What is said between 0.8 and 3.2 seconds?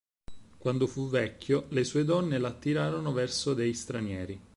fu vecchio, le sue donne l'attirarono